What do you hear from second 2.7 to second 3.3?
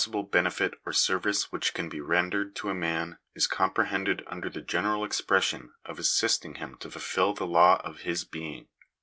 a man